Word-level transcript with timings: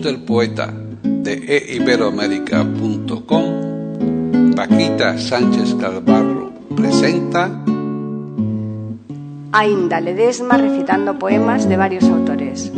Del 0.00 0.20
poeta 0.20 0.72
de 1.02 1.74
eiberoamérica.com, 1.74 4.54
Paquita 4.56 5.18
Sánchez 5.18 5.74
Calvarro 5.74 6.50
presenta 6.74 7.50
Ainda 9.52 10.00
Ledesma 10.00 10.56
recitando 10.56 11.18
poemas 11.18 11.68
de 11.68 11.76
varios 11.76 12.04
autores. 12.04 12.72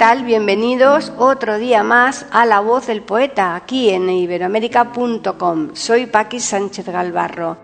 Tal? 0.00 0.24
Bienvenidos 0.24 1.12
otro 1.18 1.58
día 1.58 1.82
más 1.82 2.24
a 2.30 2.46
La 2.46 2.60
Voz 2.60 2.86
del 2.86 3.02
Poeta, 3.02 3.54
aquí 3.54 3.90
en 3.90 4.08
iberoamérica.com. 4.08 5.74
Soy 5.74 6.06
Paqui 6.06 6.40
Sánchez 6.40 6.86
Galvarro. 6.86 7.58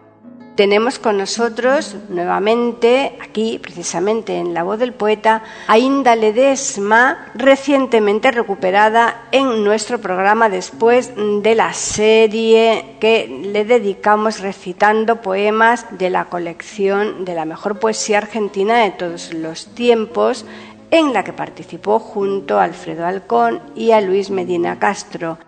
Tenemos 0.55 0.99
con 0.99 1.17
nosotros 1.17 1.97
nuevamente, 2.11 3.17
aquí 3.23 3.59
precisamente 3.59 4.37
en 4.37 4.53
La 4.53 4.65
Voz 4.65 4.79
del 4.79 4.93
Poeta, 4.93 5.45
a 5.67 5.79
Inda 5.79 6.15
Ledesma, 6.15 7.27
recientemente 7.35 8.31
recuperada 8.31 9.29
en 9.33 9.65
nuestro 9.65 9.99
programa 9.99 10.51
después 10.51 11.13
de 11.17 11.55
la 11.55 11.73
serie 11.73 12.97
que 13.01 13.29
le 13.51 13.65
dedicamos 13.65 14.41
recitando 14.41 15.23
poemas 15.23 15.87
de 15.93 16.11
la 16.11 16.27
colección 16.27 17.25
de 17.25 17.35
la 17.35 17.47
mejor 17.47 17.79
poesía 17.79 18.19
argentina 18.19 18.81
de 18.81 18.91
todos 18.91 19.33
los 19.33 19.75
tiempos 19.75 20.45
en 20.91 21.13
la 21.13 21.25
que 21.25 21.33
participó 21.33 21.99
junto 21.99 22.59
a 22.59 22.65
Alfredo 22.65 23.07
Alcón 23.07 23.61
y 23.75 23.91
a 23.91 24.01
Luis 24.01 24.31
Medina 24.31 24.79
Castro. 24.79 25.39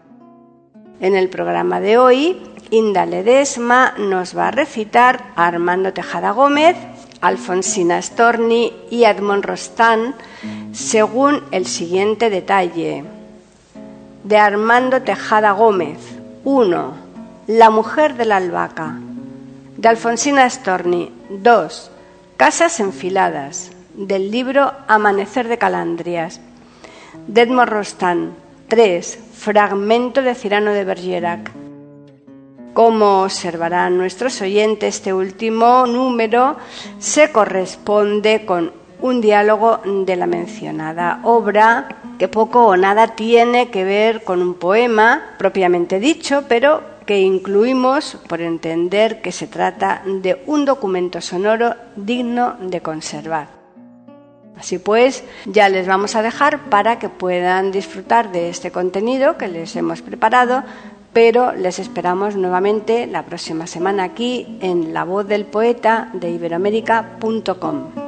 En 1.00 1.14
el 1.14 1.28
programa 1.28 1.80
de 1.80 1.98
hoy, 1.98 2.42
Inda 2.70 3.06
Ledesma 3.06 3.94
nos 3.98 4.36
va 4.36 4.48
a 4.48 4.50
recitar 4.50 5.32
a 5.36 5.46
Armando 5.46 5.92
Tejada 5.92 6.32
Gómez, 6.32 6.76
Alfonsina 7.20 8.02
Storni 8.02 8.72
y 8.90 9.04
Edmond 9.04 9.44
Rostán, 9.44 10.14
según 10.72 11.42
el 11.50 11.66
siguiente 11.66 12.30
detalle. 12.30 13.04
De 14.24 14.36
Armando 14.36 15.02
Tejada 15.02 15.52
Gómez, 15.52 15.98
1. 16.44 16.92
La 17.46 17.70
mujer 17.70 18.16
de 18.16 18.24
la 18.24 18.36
albahaca. 18.36 18.98
De 19.76 19.88
Alfonsina 19.88 20.50
Storni, 20.50 21.12
2. 21.30 21.90
Casas 22.36 22.80
enfiladas 22.80 23.70
del 23.98 24.30
libro 24.30 24.72
Amanecer 24.86 25.48
de 25.48 25.58
Calandrias. 25.58 26.40
De 27.26 27.42
Edmond 27.42 27.68
Rostand. 27.68 28.32
3. 28.68 29.18
Fragmento 29.34 30.22
de 30.22 30.34
Cirano 30.34 30.72
de 30.72 30.84
Bergerac. 30.84 31.50
Como 32.74 33.22
observarán 33.22 33.98
nuestros 33.98 34.40
oyentes, 34.40 34.96
este 34.96 35.12
último 35.12 35.86
número 35.86 36.56
se 36.98 37.32
corresponde 37.32 38.44
con 38.46 38.72
un 39.00 39.20
diálogo 39.20 39.80
de 39.84 40.16
la 40.16 40.26
mencionada 40.26 41.20
obra 41.24 41.88
que 42.18 42.28
poco 42.28 42.66
o 42.66 42.76
nada 42.76 43.16
tiene 43.16 43.70
que 43.70 43.84
ver 43.84 44.22
con 44.22 44.42
un 44.42 44.54
poema 44.54 45.34
propiamente 45.38 45.98
dicho, 45.98 46.44
pero 46.46 46.82
que 47.04 47.20
incluimos 47.20 48.18
por 48.28 48.42
entender 48.42 49.22
que 49.22 49.32
se 49.32 49.46
trata 49.46 50.02
de 50.04 50.42
un 50.46 50.64
documento 50.64 51.20
sonoro 51.20 51.74
digno 51.96 52.56
de 52.60 52.80
conservar. 52.80 53.57
Así 54.58 54.78
pues, 54.78 55.24
ya 55.46 55.68
les 55.68 55.86
vamos 55.86 56.16
a 56.16 56.22
dejar 56.22 56.64
para 56.64 56.98
que 56.98 57.08
puedan 57.08 57.70
disfrutar 57.70 58.32
de 58.32 58.48
este 58.48 58.70
contenido 58.70 59.36
que 59.36 59.48
les 59.48 59.76
hemos 59.76 60.02
preparado, 60.02 60.64
pero 61.12 61.52
les 61.52 61.78
esperamos 61.78 62.36
nuevamente 62.36 63.06
la 63.06 63.24
próxima 63.24 63.66
semana 63.66 64.04
aquí 64.04 64.58
en 64.60 64.92
La 64.92 65.04
Voz 65.04 65.26
del 65.26 65.44
Poeta 65.44 66.10
de 66.12 66.30
iberoamérica.com. 66.30 68.07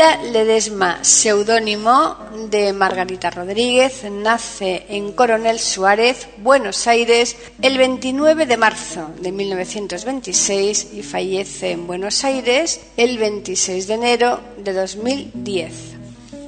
Ledesma, 0.00 1.04
seudónimo 1.04 2.16
de 2.48 2.72
Margarita 2.72 3.28
Rodríguez, 3.28 4.04
nace 4.10 4.86
en 4.88 5.12
Coronel 5.12 5.58
Suárez, 5.58 6.26
Buenos 6.38 6.86
Aires, 6.86 7.36
el 7.60 7.76
29 7.76 8.46
de 8.46 8.56
marzo 8.56 9.10
de 9.20 9.30
1926 9.30 10.94
y 10.94 11.02
fallece 11.02 11.72
en 11.72 11.86
Buenos 11.86 12.24
Aires 12.24 12.80
el 12.96 13.18
26 13.18 13.88
de 13.88 13.94
enero 13.94 14.40
de 14.56 14.72
2010. 14.72 15.72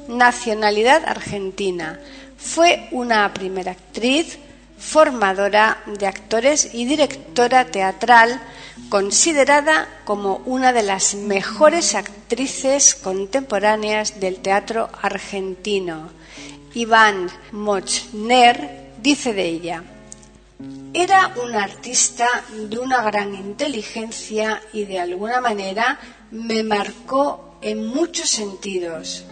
Nacionalidad 0.09 1.03
argentina. 1.05 2.01
Fue 2.39 2.89
una 2.91 3.35
primera 3.35 3.73
actriz, 3.73 4.39
formadora 4.83 5.79
de 5.87 6.07
actores 6.07 6.75
y 6.75 6.85
directora 6.85 7.67
teatral 7.67 8.43
considerada 8.89 9.89
como 10.05 10.43
una 10.45 10.73
de 10.73 10.83
las 10.83 11.15
mejores 11.15 11.95
actrices 11.95 12.95
contemporáneas 12.97 14.19
del 14.21 14.37
teatro 14.39 14.91
argentino. 15.01 16.11
Iván 16.75 17.31
Mochner 17.53 18.91
dice 19.01 19.33
de 19.33 19.45
ella, 19.47 19.85
era 20.93 21.33
una 21.43 21.65
artista 21.65 22.29
de 22.69 22.79
una 22.79 23.03
gran 23.03 23.35
inteligencia 23.35 24.61
y 24.73 24.85
de 24.85 25.01
alguna 25.01 25.41
manera 25.41 25.99
me 26.33 26.63
marcó 26.63 27.57
en 27.63 27.87
muchos 27.87 28.29
sentidos. 28.29 29.25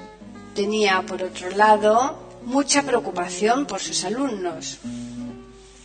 Tenía, 0.55 1.03
por 1.03 1.23
otro 1.23 1.51
lado, 1.51 2.19
mucha 2.45 2.83
preocupación 2.83 3.67
por 3.67 3.81
sus 3.81 4.05
alumnos. 4.05 4.79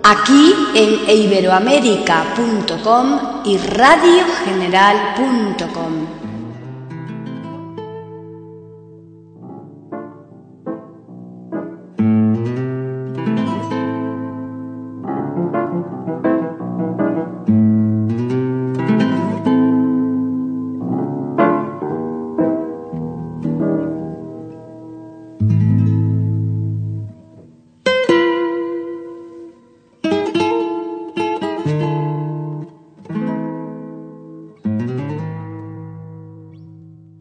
Aquí 0.02 0.54
en 0.74 1.10
iberoamérica.com 1.10 3.18
y 3.44 3.58
radiogeneral.com. 3.58 5.95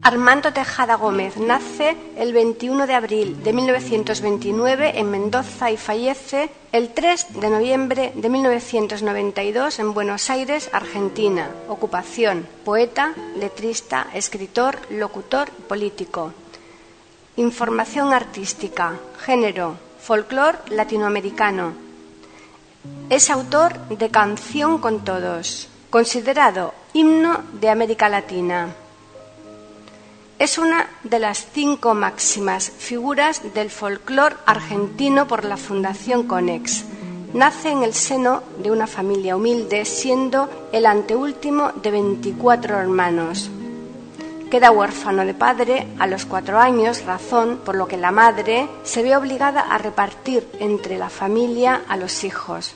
Armando 0.06 0.52
Tejada 0.52 0.94
Gómez 0.94 1.36
nace 1.36 1.96
el 2.16 2.32
21 2.32 2.86
de 2.86 2.94
abril 2.94 3.42
de 3.42 3.52
1929 3.52 5.00
en 5.00 5.10
Mendoza 5.10 5.72
y 5.72 5.76
fallece 5.76 6.48
el 6.70 6.94
3 6.94 7.40
de 7.40 7.50
noviembre 7.50 8.12
de 8.14 8.28
1992 8.28 9.80
en 9.80 9.92
Buenos 9.94 10.30
Aires, 10.30 10.70
Argentina. 10.72 11.50
Ocupación, 11.66 12.46
poeta, 12.64 13.14
letrista, 13.36 14.06
escritor, 14.14 14.78
locutor 14.90 15.50
político. 15.50 16.32
Información 17.34 18.12
artística, 18.12 19.00
género, 19.24 19.74
folclor 20.00 20.60
latinoamericano. 20.70 21.72
Es 23.10 23.28
autor 23.28 23.76
de 23.88 24.08
Canción 24.10 24.78
con 24.78 25.04
Todos, 25.04 25.66
considerado 25.90 26.74
himno 26.92 27.42
de 27.54 27.70
América 27.70 28.08
Latina. 28.08 28.85
Es 30.38 30.58
una 30.58 30.90
de 31.02 31.18
las 31.18 31.46
cinco 31.54 31.94
máximas 31.94 32.70
figuras 32.70 33.54
del 33.54 33.70
folclore 33.70 34.36
argentino 34.44 35.26
por 35.26 35.46
la 35.46 35.56
Fundación 35.56 36.24
Conex. 36.24 36.84
Nace 37.32 37.70
en 37.70 37.82
el 37.82 37.94
seno 37.94 38.42
de 38.62 38.70
una 38.70 38.86
familia 38.86 39.34
humilde, 39.34 39.86
siendo 39.86 40.68
el 40.72 40.84
anteúltimo 40.84 41.72
de 41.82 41.90
24 41.90 42.78
hermanos. 42.78 43.50
Queda 44.50 44.70
huérfano 44.70 45.24
de 45.24 45.32
padre 45.32 45.88
a 45.98 46.06
los 46.06 46.26
cuatro 46.26 46.58
años, 46.58 47.06
razón 47.06 47.62
por 47.64 47.74
lo 47.74 47.88
que 47.88 47.96
la 47.96 48.12
madre 48.12 48.68
se 48.84 49.02
ve 49.02 49.16
obligada 49.16 49.62
a 49.62 49.78
repartir 49.78 50.46
entre 50.60 50.98
la 50.98 51.08
familia 51.08 51.80
a 51.88 51.96
los 51.96 52.24
hijos. 52.24 52.74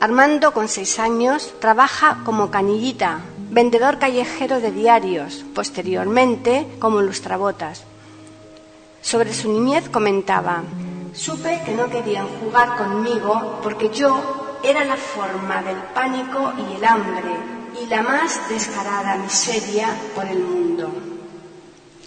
Armando, 0.00 0.52
con 0.52 0.68
seis 0.68 0.98
años, 0.98 1.54
trabaja 1.60 2.18
como 2.26 2.50
canillita, 2.50 3.20
vendedor 3.54 3.98
callejero 4.00 4.60
de 4.60 4.72
diarios, 4.72 5.44
posteriormente 5.54 6.66
como 6.80 7.00
lustrabotas. 7.00 7.84
Sobre 9.00 9.32
su 9.32 9.52
niñez 9.52 9.88
comentaba, 9.88 10.64
supe 11.12 11.62
que 11.64 11.72
no 11.72 11.88
querían 11.88 12.26
jugar 12.40 12.76
conmigo 12.76 13.60
porque 13.62 13.90
yo 13.90 14.58
era 14.64 14.84
la 14.84 14.96
forma 14.96 15.62
del 15.62 15.76
pánico 15.94 16.52
y 16.58 16.76
el 16.76 16.84
hambre 16.84 17.30
y 17.80 17.86
la 17.86 18.02
más 18.02 18.48
descarada 18.48 19.16
miseria 19.18 19.86
por 20.16 20.26
el 20.26 20.40
mundo. 20.40 20.90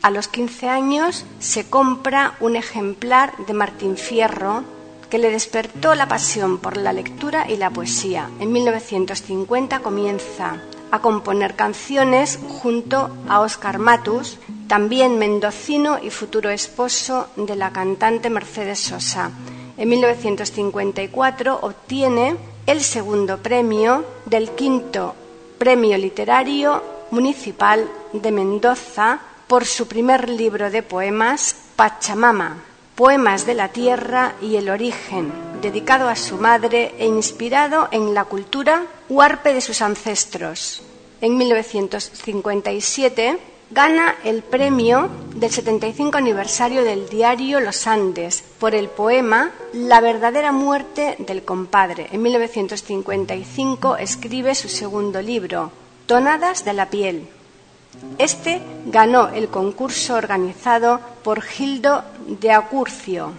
A 0.01 0.11
los 0.11 0.27
15 0.27 0.67
años 0.67 1.25
se 1.39 1.69
compra 1.69 2.35
un 2.41 2.57
ejemplar 2.57 3.37
de 3.45 3.53
Martín 3.53 3.95
Fierro 3.95 4.63
que 5.09 5.17
le 5.17 5.31
despertó 5.31 5.95
la 5.95 6.09
pasión 6.09 6.57
por 6.57 6.75
la 6.75 6.91
lectura 6.91 7.49
y 7.49 7.55
la 7.55 7.69
poesía. 7.69 8.29
En 8.41 8.51
1950 8.51 9.79
comienza 9.79 10.61
a 10.91 10.99
componer 10.99 11.55
canciones 11.55 12.39
junto 12.61 13.09
a 13.27 13.39
Oscar 13.41 13.79
Matus, 13.79 14.39
también 14.67 15.17
mendocino 15.17 15.99
y 16.01 16.09
futuro 16.09 16.49
esposo 16.49 17.27
de 17.35 17.55
la 17.55 17.71
cantante 17.71 18.29
Mercedes 18.29 18.79
Sosa. 18.79 19.31
En 19.77 19.89
1954 19.89 21.59
obtiene 21.61 22.35
el 22.65 22.81
segundo 22.81 23.37
premio 23.37 24.03
del 24.25 24.51
quinto 24.51 25.15
Premio 25.57 25.97
Literario 25.97 26.83
Municipal 27.11 27.89
de 28.13 28.31
Mendoza 28.31 29.19
por 29.47 29.65
su 29.65 29.87
primer 29.87 30.29
libro 30.29 30.69
de 30.69 30.83
poemas, 30.83 31.55
Pachamama, 31.75 32.57
Poemas 32.97 33.45
de 33.45 33.53
la 33.53 33.67
Tierra 33.67 34.33
y 34.41 34.55
el 34.55 34.71
Origen, 34.71 35.31
dedicado 35.61 36.09
a 36.09 36.15
su 36.15 36.37
madre 36.37 36.95
e 36.97 37.05
inspirado 37.05 37.89
en 37.91 38.15
la 38.15 38.25
cultura 38.25 38.87
huarpe 39.07 39.53
de 39.53 39.61
sus 39.61 39.83
ancestros. 39.83 40.81
En 41.21 41.37
1957 41.37 43.37
gana 43.69 44.15
el 44.23 44.41
premio 44.41 45.11
del 45.35 45.51
75 45.51 46.17
aniversario 46.17 46.83
del 46.83 47.07
diario 47.07 47.59
Los 47.59 47.85
Andes 47.85 48.43
por 48.57 48.73
el 48.73 48.89
poema 48.89 49.51
La 49.73 50.01
verdadera 50.01 50.51
muerte 50.51 51.17
del 51.19 51.45
compadre. 51.45 52.07
En 52.11 52.23
1955 52.23 53.97
escribe 53.97 54.55
su 54.55 54.69
segundo 54.69 55.21
libro, 55.21 55.71
Tonadas 56.07 56.65
de 56.65 56.73
la 56.73 56.89
piel. 56.89 57.27
Este 58.17 58.59
ganó 58.87 59.29
el 59.29 59.49
concurso 59.49 60.15
organizado 60.15 60.99
por 61.27 61.41
Gildo 61.41 62.05
de 62.25 62.53
Acurcio 62.53 63.33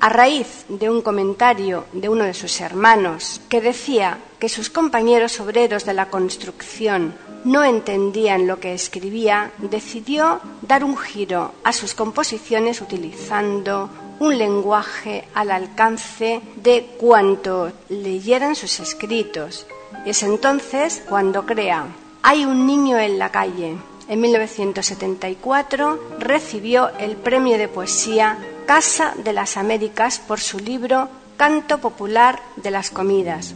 a 0.00 0.08
raíz 0.08 0.64
de 0.68 0.90
un 0.90 1.00
comentario 1.00 1.84
de 1.92 2.08
uno 2.08 2.24
de 2.24 2.34
sus 2.34 2.60
hermanos 2.60 3.40
que 3.48 3.60
decía 3.60 4.18
que 4.40 4.48
sus 4.48 4.68
compañeros 4.68 5.38
obreros 5.38 5.84
de 5.84 5.94
la 5.94 6.10
construcción 6.10 7.14
no 7.44 7.62
entendían 7.62 8.48
lo 8.48 8.58
que 8.58 8.74
escribía, 8.74 9.52
decidió 9.58 10.40
dar 10.62 10.82
un 10.82 10.96
giro 10.96 11.54
a 11.62 11.72
sus 11.72 11.94
composiciones 11.94 12.80
utilizando 12.80 13.88
un 14.18 14.36
lenguaje 14.36 15.28
al 15.34 15.52
alcance 15.52 16.40
de 16.56 16.96
cuanto 16.98 17.70
leyeran 17.90 18.56
sus 18.56 18.80
escritos. 18.80 19.68
Es 20.04 20.24
entonces 20.24 21.00
cuando 21.08 21.46
crea 21.46 21.86
Hay 22.24 22.44
un 22.44 22.66
niño 22.66 22.98
en 22.98 23.18
la 23.18 23.30
calle, 23.30 23.76
en 24.12 24.20
1974, 24.20 26.18
recibió 26.18 26.90
el 26.98 27.16
premio 27.16 27.56
de 27.56 27.66
poesía 27.66 28.36
Casa 28.66 29.14
de 29.16 29.32
las 29.32 29.56
Américas 29.56 30.18
por 30.18 30.38
su 30.38 30.58
libro 30.58 31.08
Canto 31.38 31.78
Popular 31.78 32.42
de 32.56 32.70
las 32.70 32.90
Comidas. 32.90 33.54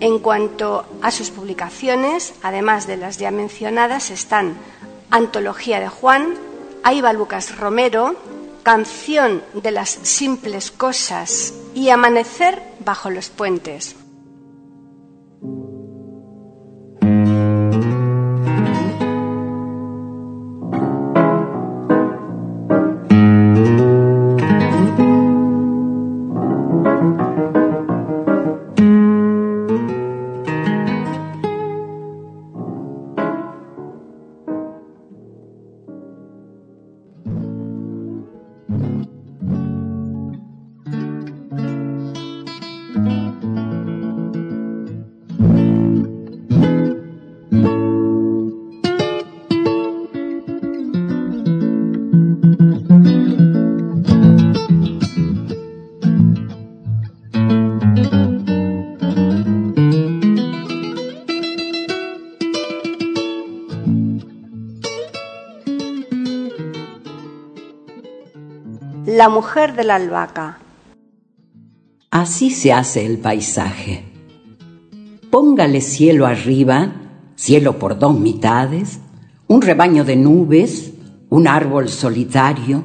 En 0.00 0.18
cuanto 0.20 0.86
a 1.02 1.10
sus 1.10 1.28
publicaciones, 1.28 2.32
además 2.40 2.86
de 2.86 2.96
las 2.96 3.18
ya 3.18 3.30
mencionadas, 3.30 4.10
están 4.10 4.56
Antología 5.10 5.80
de 5.80 5.88
Juan, 5.88 6.34
Aiba 6.82 7.12
Lucas 7.12 7.58
Romero, 7.58 8.16
Canción 8.62 9.42
de 9.52 9.70
las 9.70 9.90
Simples 9.90 10.70
Cosas 10.70 11.52
y 11.74 11.90
Amanecer 11.90 12.62
bajo 12.82 13.10
los 13.10 13.28
puentes. 13.28 13.96
La 69.20 69.28
mujer 69.28 69.76
de 69.76 69.84
la 69.84 69.96
albahaca. 69.96 70.60
Así 72.10 72.48
se 72.50 72.72
hace 72.72 73.04
el 73.04 73.18
paisaje. 73.18 74.02
Póngale 75.30 75.82
cielo 75.82 76.24
arriba, 76.24 76.92
cielo 77.36 77.78
por 77.78 77.98
dos 77.98 78.18
mitades, 78.18 79.00
un 79.46 79.60
rebaño 79.60 80.04
de 80.04 80.16
nubes, 80.16 80.94
un 81.28 81.48
árbol 81.48 81.90
solitario. 81.90 82.82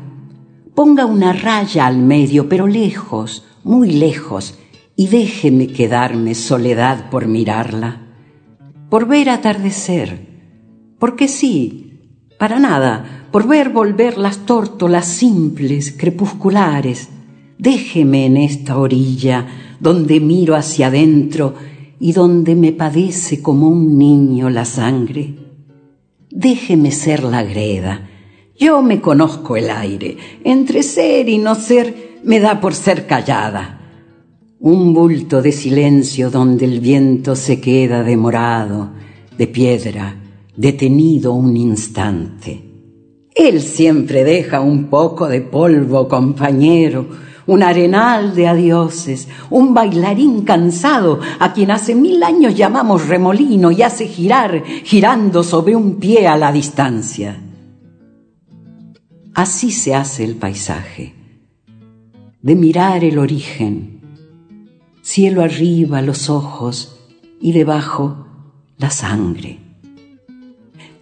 Ponga 0.74 1.06
una 1.06 1.32
raya 1.32 1.86
al 1.86 2.00
medio, 2.00 2.50
pero 2.50 2.68
lejos, 2.68 3.46
muy 3.64 3.92
lejos, 3.92 4.60
y 4.98 5.08
déjeme 5.08 5.68
quedarme 5.68 6.36
soledad 6.36 7.10
por 7.10 7.28
mirarla, 7.28 8.02
por 8.90 9.08
ver 9.08 9.30
atardecer, 9.30 10.28
porque 11.00 11.30
sí, 11.30 11.95
para 12.38 12.60
nada, 12.60 13.28
por 13.32 13.48
ver 13.48 13.70
volver 13.70 14.18
las 14.18 14.46
tórtolas 14.46 15.08
simples, 15.08 15.94
crepusculares. 15.98 17.10
Déjeme 17.58 18.26
en 18.26 18.38
esta 18.38 18.78
orilla, 18.78 19.48
donde 19.80 20.20
miro 20.20 20.56
hacia 20.56 20.88
adentro 20.88 21.54
y 22.00 22.12
donde 22.12 22.56
me 22.56 22.72
padece 22.72 23.42
como 23.42 23.68
un 23.68 23.98
niño 23.98 24.50
la 24.50 24.66
sangre. 24.66 25.36
Déjeme 26.30 26.92
ser 26.92 27.24
la 27.24 27.44
greda. 27.44 28.10
Yo 28.58 28.82
me 28.82 29.02
conozco 29.02 29.56
el 29.56 29.70
aire. 29.70 30.18
Entre 30.44 30.84
ser 30.84 31.30
y 31.30 31.38
no 31.38 31.56
ser 31.56 32.20
me 32.24 32.40
da 32.40 32.60
por 32.60 32.74
ser 32.74 33.06
callada. 33.06 33.82
Un 34.60 34.94
bulto 34.94 35.42
de 35.42 35.52
silencio 35.52 36.30
donde 36.32 36.66
el 36.66 36.80
viento 36.80 37.36
se 37.36 37.62
queda 37.62 38.04
demorado, 38.04 38.92
de 39.38 39.48
piedra, 39.48 40.16
detenido 40.56 41.34
un 41.34 41.56
instante. 41.58 42.62
Él 43.34 43.62
siempre 43.62 44.24
deja 44.24 44.62
un 44.62 44.86
poco 44.86 45.28
de 45.28 45.42
polvo, 45.42 46.08
compañero, 46.08 47.06
un 47.48 47.62
arenal 47.62 48.34
de 48.34 48.48
adioses, 48.48 49.28
un 49.50 49.74
bailarín 49.74 50.44
cansado 50.44 51.20
a 51.40 51.54
quien 51.54 51.72
hace 51.72 51.94
mil 51.94 52.24
años 52.24 52.56
llamamos 52.56 53.08
remolino 53.08 53.72
y 53.72 53.82
hace 53.82 54.08
girar, 54.08 54.64
girando 54.84 55.44
sobre 55.44 55.76
un 55.76 55.96
pie 55.96 56.28
a 56.28 56.38
la 56.38 56.52
distancia. 56.52 57.42
Así 59.34 59.72
se 59.72 59.94
hace 59.94 60.24
el 60.24 60.36
paisaje, 60.36 61.14
de 62.42 62.56
mirar 62.56 63.04
el 63.04 63.20
origen, 63.20 64.02
cielo 65.02 65.42
arriba 65.42 66.02
los 66.02 66.30
ojos 66.30 66.98
y 67.42 67.52
debajo 67.52 68.28
la 68.78 68.90
sangre. 68.90 69.65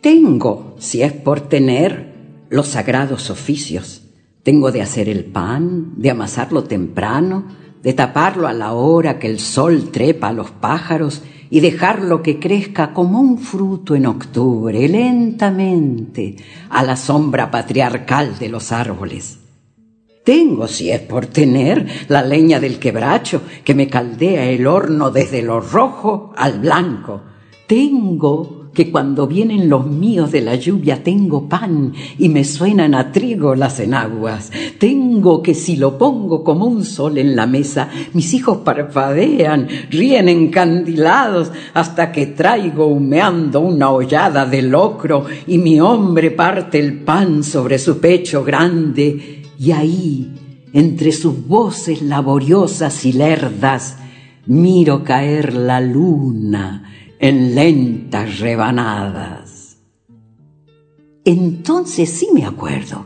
Tengo, 0.04 0.76
si 0.80 1.02
es 1.02 1.14
por 1.14 1.40
tener, 1.40 2.14
los 2.50 2.68
sagrados 2.68 3.30
oficios. 3.30 4.02
Tengo 4.44 4.74
de 4.74 4.82
hacer 4.82 5.08
el 5.08 5.24
pan, 5.24 5.94
de 5.96 6.10
amasarlo 6.10 6.66
temprano, 6.66 7.46
de 7.82 7.94
taparlo 7.94 8.50
a 8.50 8.54
la 8.54 8.74
hora 8.74 9.18
que 9.18 9.28
el 9.28 9.40
sol 9.40 9.92
trepa 9.92 10.28
a 10.28 10.34
los 10.34 10.52
pájaros 10.52 11.24
y 11.50 11.62
dejarlo 11.62 12.22
que 12.22 12.38
crezca 12.38 12.94
como 12.94 13.22
un 13.22 13.38
fruto 13.38 13.96
en 13.96 14.06
octubre, 14.08 14.90
lentamente, 14.90 16.36
a 16.70 16.84
la 16.84 16.98
sombra 16.98 17.50
patriarcal 17.50 18.38
de 18.38 18.50
los 18.50 18.74
árboles. 18.74 19.40
Tengo, 20.26 20.68
si 20.68 20.92
es 20.92 21.00
por 21.00 21.28
tener, 21.28 21.88
la 22.10 22.24
leña 22.24 22.60
del 22.60 22.78
quebracho 22.78 23.42
que 23.64 23.74
me 23.74 23.88
caldea 23.88 24.50
el 24.50 24.68
horno 24.68 25.12
desde 25.12 25.42
lo 25.42 25.62
rojo 25.62 26.34
al 26.36 26.60
blanco. 26.60 27.22
Tengo 27.68 28.63
que 28.74 28.92
cuando 28.92 29.28
vienen 29.28 29.70
los 29.70 29.86
míos 29.86 30.32
de 30.32 30.42
la 30.42 30.56
lluvia 30.56 31.04
tengo 31.04 31.48
pan 31.48 31.94
y 32.18 32.30
me 32.30 32.44
suenan 32.44 32.96
a 32.96 33.12
trigo 33.12 33.56
las 33.56 33.80
enaguas. 33.80 34.52
Tengo 34.80 35.44
que 35.44 35.54
si 35.54 35.76
lo 35.76 35.98
pongo 35.98 36.44
como 36.44 36.66
un 36.66 36.84
sol 36.84 37.18
en 37.18 37.36
la 37.36 37.46
mesa, 37.46 37.90
mis 38.14 38.34
hijos 38.34 38.60
parpadean, 38.60 39.68
ríen 39.90 40.28
encandilados 40.28 41.52
hasta 41.74 42.12
que 42.12 42.28
traigo 42.28 42.88
humeando 42.88 43.60
una 43.60 43.92
hollada 43.92 44.46
de 44.46 44.64
locro 44.64 45.26
y 45.48 45.58
mi 45.60 45.80
hombre 45.80 46.32
parte 46.32 46.80
el 46.80 47.02
pan 47.02 47.44
sobre 47.44 47.78
su 47.78 48.00
pecho 48.00 48.44
grande 48.44 49.44
y 49.60 49.72
ahí, 49.72 50.32
entre 50.74 51.12
sus 51.12 51.48
voces 51.48 52.02
laboriosas 52.02 53.06
y 53.06 53.14
lerdas, 53.14 53.98
miro 54.48 55.04
caer 55.04 55.54
la 55.54 55.80
luna 55.80 56.93
en 57.24 57.56
lentas 57.56 58.40
rebanadas. 58.40 59.78
Entonces 61.24 62.10
sí 62.10 62.28
me 62.34 62.46
acuerdo. 62.46 63.06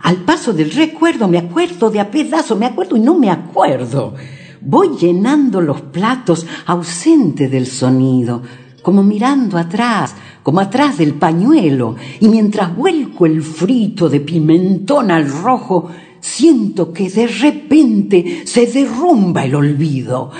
Al 0.00 0.24
paso 0.24 0.54
del 0.54 0.70
recuerdo 0.70 1.28
me 1.28 1.36
acuerdo 1.36 1.90
de 1.90 2.00
a 2.00 2.10
pedazo, 2.10 2.56
me 2.56 2.64
acuerdo 2.64 2.96
y 2.96 3.00
no 3.00 3.18
me 3.18 3.30
acuerdo. 3.30 4.14
Voy 4.62 4.96
llenando 4.98 5.60
los 5.60 5.82
platos 5.82 6.46
ausente 6.64 7.50
del 7.50 7.66
sonido, 7.66 8.40
como 8.80 9.02
mirando 9.02 9.58
atrás, 9.58 10.14
como 10.42 10.60
atrás 10.60 10.96
del 10.96 11.12
pañuelo, 11.12 11.96
y 12.20 12.28
mientras 12.30 12.74
vuelco 12.74 13.26
el 13.26 13.42
frito 13.42 14.08
de 14.08 14.20
pimentón 14.20 15.10
al 15.10 15.30
rojo, 15.30 15.90
siento 16.20 16.90
que 16.94 17.10
de 17.10 17.26
repente 17.26 18.46
se 18.46 18.64
derrumba 18.64 19.44
el 19.44 19.54
olvido. 19.54 20.30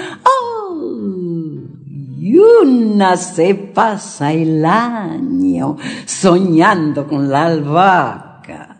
Y 2.22 2.36
una 2.36 3.16
se 3.16 3.54
pasa 3.54 4.30
el 4.30 4.62
año 4.62 5.78
soñando 6.04 7.06
con 7.06 7.30
la 7.30 7.46
albahaca. 7.46 8.76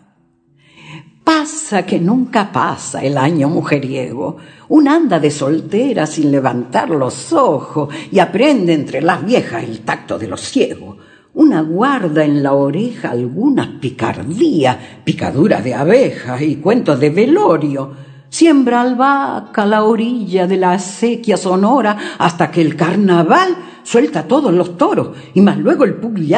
Pasa 1.23 1.83
que 1.83 1.99
nunca 1.99 2.51
pasa 2.51 3.03
el 3.03 3.17
año 3.17 3.49
mujeriego. 3.49 4.37
Un 4.69 4.87
anda 4.87 5.19
de 5.19 5.31
soltera 5.31 6.05
sin 6.05 6.29
levantar 6.29 6.91
los 6.91 7.33
ojos 7.33 7.91
y 8.11 8.19
aprende 8.19 8.73
entre 8.73 9.01
las 9.01 9.25
viejas 9.25 9.63
el 9.63 9.79
tacto 9.79 10.19
de 10.19 10.27
los 10.27 10.41
ciegos. 10.41 10.97
Una 11.33 11.61
guarda 11.61 12.23
en 12.23 12.43
la 12.43 12.53
oreja 12.53 13.09
algunas 13.09 13.69
picardías, 13.79 14.77
picadura 15.03 15.63
de 15.63 15.73
abejas 15.73 16.43
y 16.43 16.57
cuentos 16.57 16.99
de 16.99 17.09
velorio 17.09 18.10
Siembra 18.31 18.79
albahaca 18.79 19.65
la 19.65 19.83
orilla 19.83 20.47
de 20.47 20.55
la 20.55 20.71
acequia 20.71 21.35
sonora 21.35 21.97
hasta 22.17 22.49
que 22.49 22.61
el 22.61 22.77
carnaval 22.77 23.57
suelta 23.83 24.23
todos 24.23 24.53
los 24.53 24.77
toros 24.77 25.09
y 25.33 25.41
más 25.41 25.57
luego 25.57 25.83
el 25.83 25.97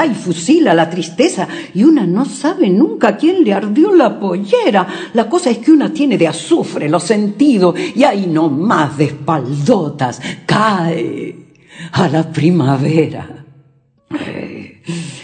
y 0.09 0.15
fusila 0.15 0.73
la 0.73 0.89
tristeza 0.89 1.47
y 1.71 1.83
una 1.83 2.07
no 2.07 2.25
sabe 2.25 2.67
nunca 2.71 3.15
quién 3.15 3.43
le 3.43 3.53
ardió 3.53 3.93
la 3.93 4.19
pollera. 4.19 4.87
La 5.13 5.29
cosa 5.29 5.51
es 5.51 5.59
que 5.59 5.71
una 5.71 5.93
tiene 5.93 6.17
de 6.17 6.27
azufre 6.27 6.89
los 6.89 7.03
sentidos 7.03 7.75
y 7.95 8.03
ahí 8.03 8.25
no 8.25 8.49
más 8.49 8.97
de 8.97 9.05
espaldotas 9.05 10.19
cae 10.47 11.35
a 11.91 12.09
la 12.09 12.23
primavera. 12.23 13.45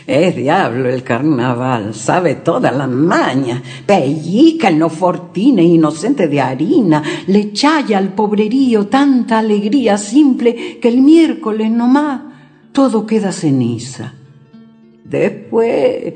Es 0.09 0.35
diablo 0.35 0.89
el 0.89 1.03
carnaval, 1.03 1.93
sabe 1.93 2.33
toda 2.33 2.71
la 2.71 2.87
maña. 2.87 3.61
Pellica 3.85 4.69
en 4.69 4.79
los 4.79 4.91
fortines 4.91 5.65
inocente 5.65 6.27
de 6.27 6.41
harina, 6.41 7.03
le 7.27 7.53
chaya 7.53 7.99
al 7.99 8.13
pobrerío 8.13 8.87
tanta 8.87 9.37
alegría 9.37 9.99
simple 9.99 10.79
que 10.81 10.87
el 10.87 11.01
miércoles 11.01 11.69
nomás 11.69 12.21
todo 12.71 13.05
queda 13.05 13.31
ceniza. 13.31 14.15
Después 15.03 16.15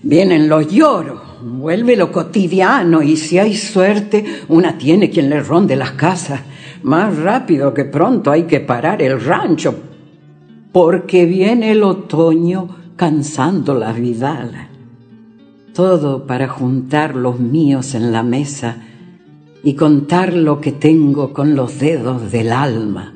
vienen 0.00 0.48
los 0.48 0.68
lloros, 0.68 1.20
vuelve 1.42 1.96
lo 1.96 2.12
cotidiano 2.12 3.02
y 3.02 3.16
si 3.16 3.40
hay 3.40 3.56
suerte, 3.56 4.24
una 4.46 4.78
tiene 4.78 5.10
quien 5.10 5.28
le 5.28 5.42
ronde 5.42 5.74
las 5.74 5.90
casas. 5.90 6.40
Más 6.84 7.16
rápido 7.16 7.74
que 7.74 7.84
pronto 7.84 8.30
hay 8.30 8.44
que 8.44 8.60
parar 8.60 9.02
el 9.02 9.20
rancho, 9.20 9.74
porque 10.70 11.26
viene 11.26 11.72
el 11.72 11.82
otoño 11.82 12.83
cansando 12.96 13.74
la 13.74 13.92
vidala. 13.92 14.68
Todo 15.74 16.26
para 16.26 16.48
juntar 16.48 17.16
los 17.16 17.40
míos 17.40 17.94
en 17.94 18.12
la 18.12 18.22
mesa 18.22 18.76
y 19.62 19.74
contar 19.74 20.34
lo 20.34 20.60
que 20.60 20.72
tengo 20.72 21.32
con 21.32 21.56
los 21.56 21.78
dedos 21.78 22.30
del 22.30 22.52
alma. 22.52 23.14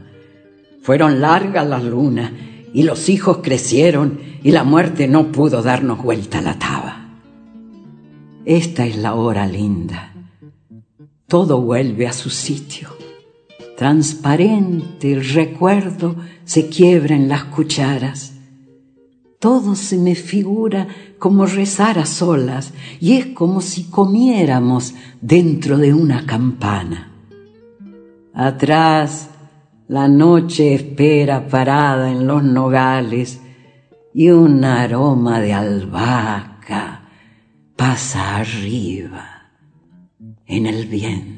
Fueron 0.82 1.20
largas 1.20 1.66
las 1.66 1.84
lunas 1.84 2.32
y 2.72 2.82
los 2.82 3.08
hijos 3.08 3.38
crecieron 3.42 4.20
y 4.42 4.52
la 4.52 4.64
muerte 4.64 5.08
no 5.08 5.30
pudo 5.30 5.62
darnos 5.62 6.02
vuelta 6.02 6.40
la 6.40 6.58
taba. 6.58 7.08
Esta 8.44 8.86
es 8.86 8.96
la 8.96 9.14
hora 9.14 9.46
linda. 9.46 10.14
Todo 11.26 11.60
vuelve 11.60 12.06
a 12.06 12.14
su 12.14 12.30
sitio. 12.30 12.88
Transparente 13.76 15.12
el 15.12 15.28
recuerdo 15.28 16.16
se 16.44 16.68
quiebra 16.68 17.14
en 17.14 17.28
las 17.28 17.44
cucharas. 17.44 18.37
Todo 19.38 19.76
se 19.76 19.98
me 19.98 20.16
figura 20.16 20.88
como 21.18 21.46
rezar 21.46 21.98
a 21.98 22.06
solas 22.06 22.72
y 23.00 23.14
es 23.14 23.26
como 23.26 23.60
si 23.60 23.84
comiéramos 23.84 24.94
dentro 25.20 25.78
de 25.78 25.94
una 25.94 26.26
campana. 26.26 27.12
Atrás 28.34 29.30
la 29.86 30.08
noche 30.08 30.74
espera 30.74 31.46
parada 31.46 32.10
en 32.10 32.26
los 32.26 32.42
nogales 32.42 33.40
y 34.12 34.30
un 34.30 34.64
aroma 34.64 35.40
de 35.40 35.52
albahaca 35.52 37.08
pasa 37.76 38.36
arriba 38.38 39.52
en 40.46 40.66
el 40.66 40.86
viento. 40.86 41.37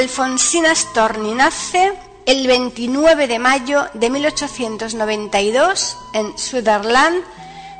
Alfonsina 0.00 0.74
Storni 0.74 1.34
nace 1.34 1.92
el 2.24 2.46
29 2.46 3.26
de 3.26 3.38
mayo 3.38 3.84
de 3.92 4.08
1892 4.08 5.96
en 6.14 6.38
Sutherland, 6.38 7.22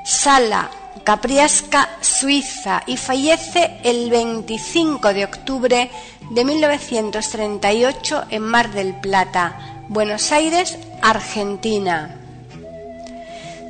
Sala 0.04 0.70
Capriasca, 1.02 1.88
Suiza, 2.02 2.82
y 2.86 2.98
fallece 2.98 3.80
el 3.84 4.10
25 4.10 5.14
de 5.14 5.24
octubre 5.24 5.90
de 6.30 6.44
1938 6.44 8.24
en 8.28 8.42
Mar 8.42 8.70
del 8.70 9.00
Plata, 9.00 9.86
Buenos 9.88 10.30
Aires, 10.30 10.76
Argentina. 11.00 12.16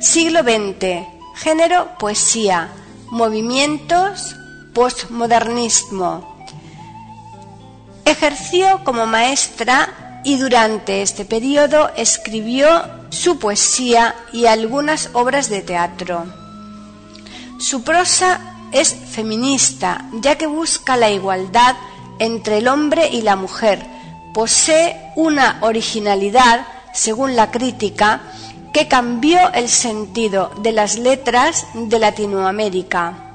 Siglo 0.01 0.41
XX. 0.41 1.07
Género 1.35 1.97
poesía. 1.97 2.67
Movimientos 3.11 4.35
postmodernismo. 4.73 6.30
Ejerció 8.05 8.83
como 8.83 9.05
maestra 9.05 10.21
y 10.23 10.37
durante 10.37 11.01
este 11.01 11.25
periodo 11.25 11.91
escribió 11.95 12.83
su 13.09 13.39
poesía 13.39 14.15
y 14.31 14.45
algunas 14.45 15.09
obras 15.13 15.49
de 15.49 15.61
teatro. 15.61 16.25
Su 17.59 17.83
prosa 17.83 18.39
es 18.71 18.93
feminista, 18.93 20.05
ya 20.13 20.37
que 20.37 20.47
busca 20.47 20.97
la 20.97 21.09
igualdad 21.11 21.75
entre 22.19 22.59
el 22.59 22.67
hombre 22.67 23.09
y 23.11 23.21
la 23.21 23.35
mujer. 23.35 23.85
Posee 24.33 25.11
una 25.15 25.57
originalidad, 25.61 26.65
según 26.93 27.35
la 27.35 27.51
crítica, 27.51 28.21
que 28.73 28.87
cambió 28.87 29.51
el 29.53 29.67
sentido 29.67 30.51
de 30.61 30.71
las 30.71 30.97
letras 30.97 31.65
de 31.73 31.99
Latinoamérica. 31.99 33.31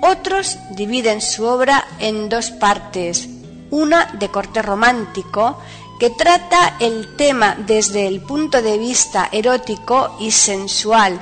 Otros 0.00 0.58
dividen 0.70 1.20
su 1.20 1.44
obra 1.44 1.84
en 1.98 2.28
dos 2.28 2.50
partes, 2.50 3.28
una 3.70 4.06
de 4.18 4.28
corte 4.30 4.62
romántico, 4.62 5.58
que 5.98 6.10
trata 6.10 6.76
el 6.80 7.16
tema 7.16 7.56
desde 7.58 8.06
el 8.06 8.20
punto 8.20 8.62
de 8.62 8.78
vista 8.78 9.28
erótico 9.30 10.16
y 10.20 10.30
sensual 10.32 11.20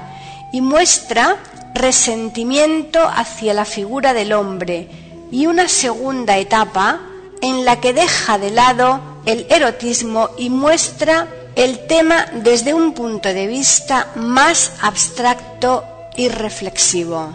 y 0.52 0.60
muestra 0.60 1.36
resentimiento 1.74 3.00
hacia 3.02 3.54
la 3.54 3.64
figura 3.64 4.12
del 4.12 4.32
hombre, 4.32 4.88
y 5.30 5.46
una 5.46 5.68
segunda 5.68 6.36
etapa 6.36 7.00
en 7.40 7.64
la 7.64 7.80
que 7.80 7.92
deja 7.92 8.38
de 8.38 8.50
lado 8.50 9.00
el 9.24 9.46
erotismo 9.50 10.30
y 10.36 10.50
muestra 10.50 11.28
el 11.54 11.86
tema 11.86 12.26
desde 12.34 12.74
un 12.74 12.92
punto 12.92 13.28
de 13.28 13.46
vista 13.46 14.08
más 14.14 14.72
abstracto 14.80 15.84
y 16.16 16.28
reflexivo. 16.28 17.32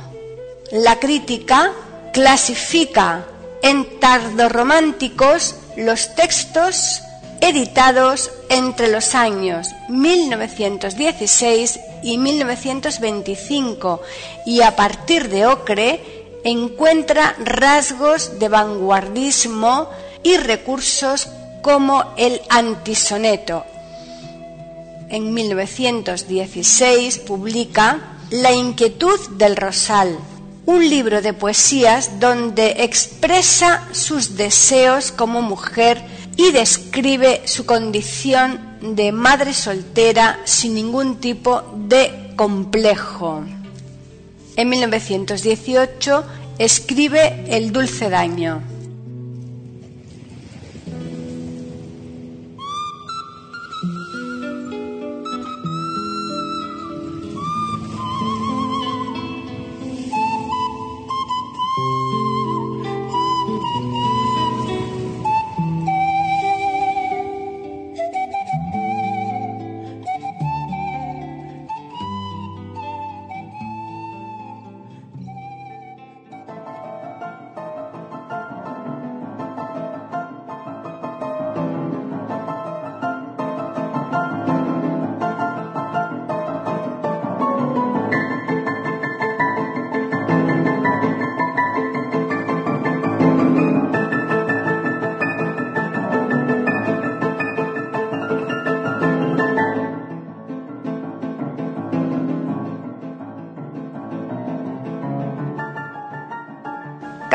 La 0.72 1.00
crítica 1.00 1.72
clasifica 2.14 3.26
en 3.62 4.00
tardorrománticos 4.00 5.56
los 5.76 6.16
textos 6.16 7.02
editados 7.42 8.32
entre 8.50 8.88
los 8.88 9.14
años 9.16 9.70
1916 9.90 11.80
y 12.04 12.18
1925 12.18 14.02
y 14.46 14.62
a 14.62 14.76
partir 14.76 15.30
de 15.30 15.46
Ocre 15.46 16.40
encuentra 16.44 17.36
rasgos 17.40 18.40
de 18.40 18.50
vanguardismo 18.50 19.90
y 20.24 20.38
recursos 20.38 21.28
como 21.62 22.14
el 22.18 22.42
antisoneto. 22.50 23.66
En 25.10 25.34
1916 25.34 27.20
publica 27.20 28.18
La 28.30 28.52
inquietud 28.52 29.20
del 29.38 29.56
rosal, 29.56 30.18
un 30.68 30.90
libro 30.90 31.22
de 31.22 31.32
poesías 31.32 32.20
donde 32.20 32.84
expresa 32.84 33.88
sus 33.94 34.36
deseos 34.36 35.14
como 35.14 35.42
mujer 35.42 36.04
y 36.36 36.52
describe 36.52 37.42
su 37.48 37.66
condición 37.66 38.60
de 38.82 39.14
madre 39.14 39.54
soltera 39.54 40.40
sin 40.44 40.76
ningún 40.76 41.22
tipo 41.22 41.64
de 41.88 42.34
complejo. 42.36 43.46
En 44.58 44.70
1918 44.70 46.26
escribe 46.60 47.46
El 47.48 47.72
dulce 47.72 48.10
daño. 48.10 48.77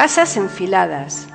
Casas 0.02 0.36
enfiladas. 0.36 1.28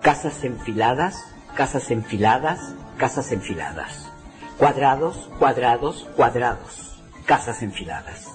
Casas 0.00 0.44
enfiladas, 0.44 1.16
casas 1.56 1.90
enfiladas, 1.90 2.76
casas 2.96 3.32
enfiladas. 3.32 4.08
Cuadrados, 4.56 5.28
cuadrados, 5.40 6.06
cuadrados. 6.14 7.02
Casas 7.26 7.60
enfiladas. 7.62 8.28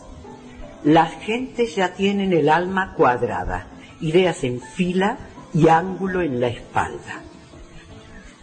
Las 0.83 1.13
gentes 1.13 1.77
ya 1.77 1.93
tienen 1.93 2.33
el 2.33 2.49
alma 2.49 2.93
cuadrada, 2.97 3.67
ideas 4.01 4.43
en 4.43 4.59
fila 4.59 5.15
y 5.53 5.69
ángulo 5.69 6.21
en 6.21 6.41
la 6.41 6.47
espalda. 6.47 7.21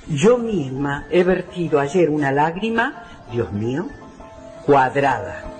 Yo 0.06 0.38
misma 0.38 1.04
he 1.10 1.22
vertido 1.22 1.80
ayer 1.80 2.08
una 2.08 2.32
lágrima, 2.32 3.04
Dios 3.30 3.52
mío, 3.52 3.88
cuadrada. 4.64 5.59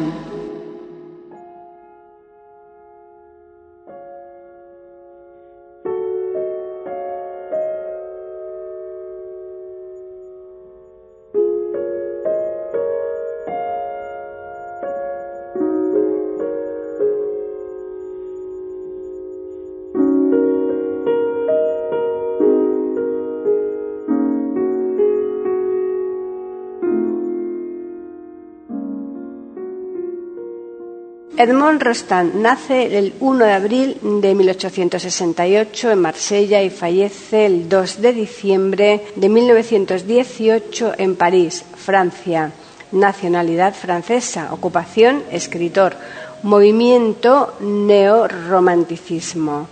Edmond 31.41 31.81
Rostand 31.81 32.35
nace 32.35 32.99
el 32.99 33.15
1 33.19 33.45
de 33.45 33.51
abril 33.51 33.97
de 34.21 34.35
1868 34.35 35.89
en 35.89 35.99
Marsella 35.99 36.61
y 36.61 36.69
fallece 36.69 37.47
el 37.47 37.67
2 37.67 37.99
de 37.99 38.13
diciembre 38.13 39.07
de 39.15 39.27
1918 39.27 40.93
en 40.99 41.15
París, 41.15 41.65
Francia. 41.75 42.51
Nacionalidad 42.91 43.73
francesa, 43.73 44.53
ocupación 44.53 45.23
escritor, 45.31 45.95
movimiento 46.43 47.55
neorromanticismo. 47.59 49.67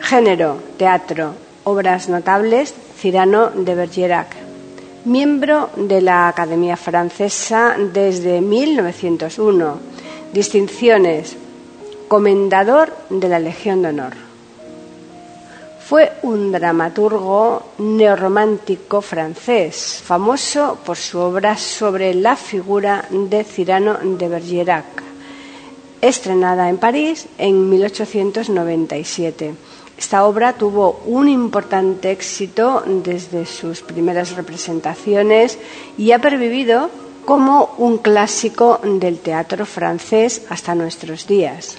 Género, 0.00 0.56
teatro, 0.78 1.34
obras 1.64 2.08
notables, 2.08 2.72
Cyrano 2.98 3.50
de 3.50 3.74
Bergerac. 3.74 4.34
Miembro 5.04 5.68
de 5.76 6.00
la 6.00 6.28
Academia 6.28 6.78
Francesa 6.78 7.76
desde 7.92 8.40
1901 8.40 9.87
Distinciones. 10.32 11.36
Comendador 12.06 12.92
de 13.08 13.28
la 13.28 13.38
Legión 13.38 13.82
de 13.82 13.88
Honor. 13.88 14.12
Fue 15.86 16.12
un 16.22 16.52
dramaturgo 16.52 17.62
neorromántico 17.78 19.00
francés, 19.00 20.02
famoso 20.04 20.78
por 20.84 20.98
su 20.98 21.18
obra 21.18 21.56
sobre 21.56 22.12
la 22.12 22.36
figura 22.36 23.06
de 23.10 23.42
Cyrano 23.42 23.96
de 24.02 24.28
Bergerac, 24.28 25.02
estrenada 26.02 26.68
en 26.68 26.76
París 26.76 27.26
en 27.38 27.70
1897. 27.70 29.54
Esta 29.96 30.26
obra 30.26 30.52
tuvo 30.52 31.00
un 31.06 31.26
importante 31.28 32.10
éxito 32.10 32.84
desde 32.86 33.46
sus 33.46 33.80
primeras 33.80 34.36
representaciones 34.36 35.58
y 35.96 36.12
ha 36.12 36.18
pervivido 36.18 36.90
como 37.28 37.74
un 37.76 37.98
clásico 37.98 38.80
del 38.82 39.18
teatro 39.18 39.66
francés 39.66 40.46
hasta 40.48 40.74
nuestros 40.74 41.26
días. 41.26 41.76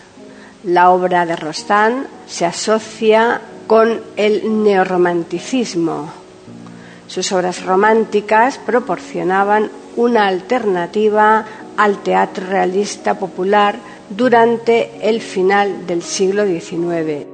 La 0.63 0.91
obra 0.91 1.25
de 1.25 1.35
Rostand 1.35 2.05
se 2.27 2.45
asocia 2.45 3.41
con 3.65 3.99
el 4.15 4.63
neorromanticismo. 4.63 6.07
Sus 7.07 7.31
obras 7.31 7.65
románticas 7.65 8.59
proporcionaban 8.59 9.71
una 9.95 10.27
alternativa 10.27 11.43
al 11.77 12.03
teatro 12.03 12.45
realista 12.45 13.17
popular 13.17 13.75
durante 14.07 14.99
el 15.01 15.19
final 15.19 15.87
del 15.87 16.03
siglo 16.03 16.45
XIX. 16.45 17.25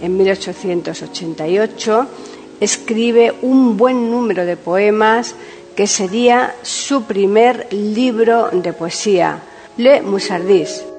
En 0.00 0.16
1888 0.16 2.06
escribe 2.60 3.34
un 3.42 3.76
buen 3.76 4.10
número 4.10 4.46
de 4.46 4.56
poemas 4.56 5.34
que 5.80 5.86
sería 5.86 6.54
su 6.60 7.04
primer 7.04 7.72
libro 7.72 8.50
de 8.52 8.74
poesía, 8.74 9.38
Le 9.78 10.02
Musardis. 10.02 10.89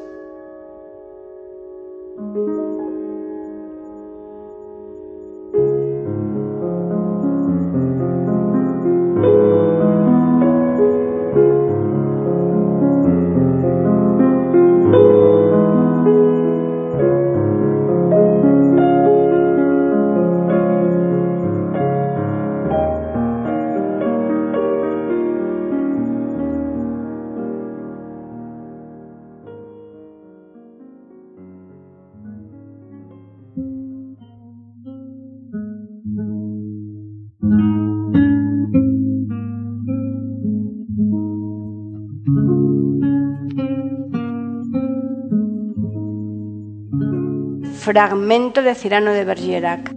Fragmento 47.91 48.61
de 48.61 48.73
Cirano 48.73 49.11
de 49.11 49.25
Bergerac. 49.25 49.93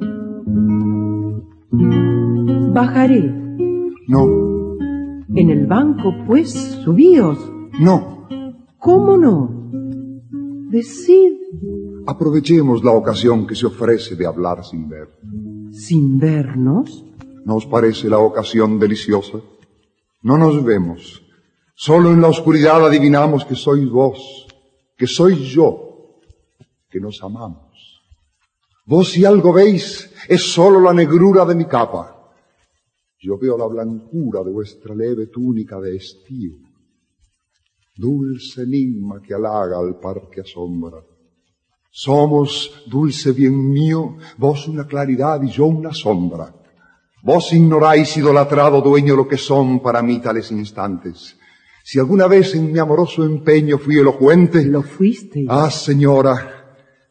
Bajaré. 2.73 3.23
No, 4.09 4.23
En 5.37 5.49
el 5.51 5.67
banco, 5.69 6.13
pues, 6.27 6.51
subíos. 6.85 7.39
no. 7.79 8.27
¿Cómo 8.79 9.17
no? 9.17 9.71
Decid, 10.73 11.35
Aprovechemos 12.09 12.83
la 12.83 12.91
ocasión 12.91 13.47
que 13.47 13.55
se 13.55 13.67
ofrece 13.67 14.17
de 14.17 14.27
hablar 14.27 14.65
sin 14.65 14.89
ver. 14.89 15.09
sin 15.71 16.19
vernos, 16.19 17.05
¿No 17.47 17.55
os 17.55 17.67
parece 17.67 18.09
la 18.11 18.19
ocasión 18.19 18.81
deliciosa? 18.81 19.39
No 20.21 20.37
nos 20.37 20.65
vemos. 20.65 21.23
Solo 21.77 22.11
en 22.11 22.21
la 22.21 22.29
oscuridad 22.29 22.85
adivinamos 22.85 23.45
que 23.45 23.55
sois 23.55 23.89
vos, 23.89 24.49
que 24.99 25.07
soy 25.07 25.37
yo, 25.37 26.19
que 26.91 26.99
nos 26.99 27.23
amamos. 27.23 27.64
Vos 28.87 29.13
si 29.13 29.25
algo 29.25 29.53
veis 29.53 30.11
es 30.29 30.53
solo 30.53 30.81
la 30.81 30.93
negrura 30.93 31.45
de 31.45 31.55
mi 31.55 31.65
capa. 31.65 32.33
Yo 33.19 33.39
veo 33.39 33.57
la 33.57 33.67
blancura 33.67 34.43
de 34.43 34.51
vuestra 34.51 34.95
leve 34.95 35.29
túnica 35.29 35.81
de 35.81 35.97
estío. 35.97 36.53
Dulce 37.97 38.63
enigma 38.63 39.23
que 39.23 39.33
halaga 39.33 39.79
al 39.79 39.99
par 39.99 40.29
que 40.31 40.43
asombra. 40.43 41.03
Somos, 41.91 42.85
dulce 42.87 43.33
bien 43.33 43.71
mío, 43.71 44.17
vos 44.37 44.67
una 44.69 44.87
claridad 44.87 45.41
y 45.43 45.49
yo 45.49 45.67
una 45.67 45.95
sombra. 45.95 46.55
Vos 47.23 47.53
ignoráis, 47.55 48.17
idolatrado 48.19 48.83
dueño, 48.83 49.17
lo 49.17 49.27
que 49.27 49.39
son 49.39 49.81
para 49.81 50.03
mí 50.03 50.21
tales 50.21 50.51
instantes. 50.51 51.37
Si 51.83 51.99
alguna 51.99 52.27
vez 52.27 52.55
en 52.55 52.71
mi 52.73 52.79
amoroso 52.79 53.25
empeño 53.25 53.79
fui 53.79 53.97
elocuente, 53.97 54.65
lo 54.65 54.83
fuiste. 54.83 55.47
ah, 55.49 55.71
señora, 55.71 56.64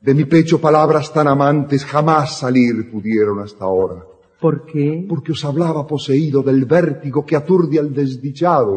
de 0.04 0.13
mi 0.13 0.26
pecho 0.26 0.60
palabras 0.60 1.13
tan 1.13 1.28
amantes 1.30 1.86
jamás 1.86 2.38
salir 2.38 2.92
pudieron 2.92 3.39
hasta 3.39 3.63
ahora. 3.63 4.04
¿Por 4.42 4.66
qué? 4.66 5.06
Porque 5.08 5.32
os 5.32 5.46
hablaba 5.46 5.88
poseído 5.88 6.44
del 6.44 6.66
vértigo 6.66 7.26
que 7.26 7.38
aturde 7.38 7.80
al 7.80 7.94
desdichado 7.94 8.74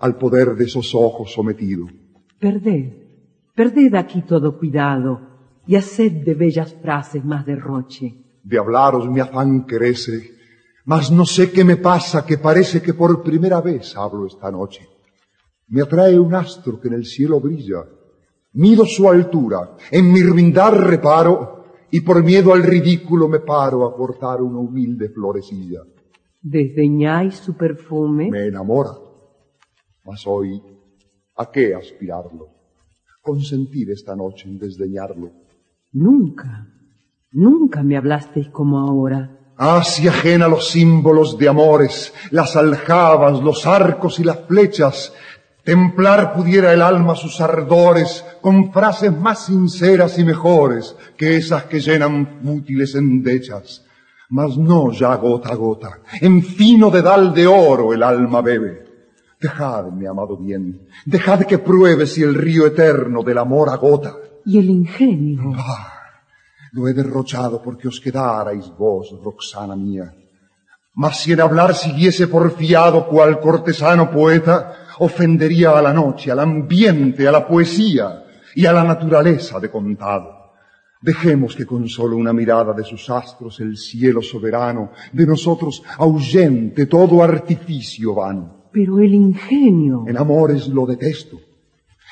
al 0.00 0.16
poder 0.16 0.56
de 0.56 0.64
esos 0.64 0.94
ojos 0.94 1.34
sometido. 1.34 1.86
Perded, 2.38 2.92
perded 3.54 3.94
aquí 3.94 4.22
todo 4.22 4.58
cuidado 4.58 5.20
y 5.66 5.76
haced 5.76 6.24
de 6.24 6.32
bellas 6.32 6.74
frases 6.80 7.22
más 7.26 7.44
derroche. 7.44 8.14
De 8.42 8.56
hablaros 8.58 9.06
mi 9.06 9.20
afán 9.20 9.64
crece, 9.64 10.30
mas 10.86 11.10
no 11.10 11.26
sé 11.26 11.52
qué 11.52 11.62
me 11.62 11.76
pasa 11.76 12.24
que 12.24 12.38
parece 12.38 12.80
que 12.80 12.94
por 12.94 13.22
primera 13.22 13.60
vez 13.60 13.94
hablo 13.98 14.26
esta 14.26 14.50
noche. 14.50 14.88
Me 15.68 15.82
atrae 15.82 16.18
un 16.18 16.34
astro 16.34 16.80
que 16.80 16.88
en 16.88 16.94
el 16.94 17.04
cielo 17.04 17.38
brilla. 17.38 17.84
Mido 18.52 18.84
su 18.84 19.08
altura, 19.08 19.76
en 19.90 20.12
mi 20.12 20.22
ruindad 20.22 20.72
reparo, 20.72 21.64
y 21.90 22.00
por 22.00 22.22
miedo 22.24 22.52
al 22.52 22.62
ridículo 22.62 23.28
me 23.28 23.40
paro 23.40 23.86
a 23.86 23.94
cortar 23.94 24.42
una 24.42 24.58
humilde 24.58 25.08
florecilla. 25.08 25.80
¿Desdeñáis 26.40 27.36
su 27.36 27.56
perfume? 27.56 28.30
Me 28.30 28.46
enamora, 28.46 28.90
mas 30.04 30.26
hoy, 30.26 30.60
¿a 31.36 31.50
qué 31.50 31.74
aspirarlo? 31.74 32.48
Consentir 33.22 33.90
esta 33.90 34.16
noche 34.16 34.48
en 34.48 34.58
desdeñarlo. 34.58 35.30
Nunca, 35.92 36.66
nunca 37.32 37.82
me 37.82 37.96
hablasteis 37.96 38.48
como 38.48 38.78
ahora. 38.78 39.36
Ah, 39.58 39.84
si 39.84 40.08
ajena 40.08 40.48
los 40.48 40.70
símbolos 40.70 41.36
de 41.36 41.46
amores, 41.46 42.14
las 42.30 42.56
aljabas, 42.56 43.42
los 43.42 43.66
arcos 43.66 44.18
y 44.18 44.24
las 44.24 44.46
flechas, 44.46 45.12
templar 45.70 46.34
pudiera 46.34 46.72
el 46.72 46.82
alma 46.82 47.14
sus 47.14 47.40
ardores 47.40 48.24
con 48.40 48.72
frases 48.72 49.16
más 49.16 49.46
sinceras 49.46 50.18
y 50.18 50.24
mejores 50.24 50.96
que 51.16 51.36
esas 51.36 51.66
que 51.66 51.78
llenan 51.78 52.40
útiles 52.42 52.96
endechas. 52.96 53.86
Mas 54.30 54.58
no 54.58 54.90
ya 54.90 55.14
gota 55.14 55.50
a 55.50 55.54
gota, 55.54 56.00
en 56.20 56.42
fino 56.42 56.90
dedal 56.90 57.32
de 57.32 57.46
oro 57.46 57.92
el 57.92 58.02
alma 58.02 58.40
bebe. 58.40 58.84
Dejad, 59.40 59.92
mi 59.92 60.06
amado 60.06 60.36
bien, 60.36 60.88
dejad 61.06 61.42
que 61.42 61.58
pruebe 61.58 62.04
si 62.08 62.24
el 62.24 62.34
río 62.34 62.66
eterno 62.66 63.22
del 63.22 63.38
amor 63.38 63.68
agota. 63.68 64.16
¿Y 64.44 64.58
el 64.58 64.70
ingenio? 64.70 65.52
Ah, 65.56 65.92
lo 66.72 66.88
he 66.88 66.94
derrochado 66.94 67.62
porque 67.62 67.86
os 67.86 68.00
quedarais 68.00 68.72
vos, 68.76 69.16
Roxana 69.22 69.76
mía. 69.76 70.12
Mas 70.94 71.22
si 71.22 71.32
en 71.32 71.40
hablar 71.40 71.74
siguiese 71.74 72.26
porfiado 72.26 73.06
cual 73.08 73.40
cortesano 73.40 74.10
poeta, 74.10 74.74
ofendería 74.98 75.78
a 75.78 75.82
la 75.82 75.92
noche, 75.92 76.30
al 76.30 76.40
ambiente, 76.40 77.26
a 77.26 77.32
la 77.32 77.46
poesía 77.46 78.24
y 78.54 78.66
a 78.66 78.72
la 78.72 78.84
naturaleza 78.84 79.60
de 79.60 79.70
contado. 79.70 80.40
Dejemos 81.00 81.56
que 81.56 81.64
con 81.64 81.88
solo 81.88 82.16
una 82.16 82.32
mirada 82.32 82.74
de 82.74 82.84
sus 82.84 83.08
astros 83.08 83.58
el 83.60 83.78
cielo 83.78 84.20
soberano 84.20 84.90
de 85.12 85.26
nosotros 85.26 85.82
ahuyente 85.96 86.86
todo 86.86 87.22
artificio 87.22 88.14
vano. 88.14 88.68
Pero 88.70 88.98
el 88.98 89.14
ingenio. 89.14 90.04
En 90.06 90.18
amores 90.18 90.68
lo 90.68 90.84
detesto 90.84 91.38